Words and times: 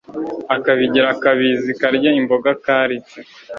akabigira 0.55 1.09
kabizi 1.23 1.71
karya 1.81 2.11
imboga 2.21 2.49
karitse 2.63 3.19